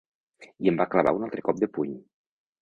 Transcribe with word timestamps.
I 0.65 0.71
em 0.71 0.79
va 0.79 0.87
clavar 0.95 1.13
un 1.19 1.27
altre 1.27 1.45
cop 1.49 1.61
de 1.65 1.71
puny. 1.77 1.93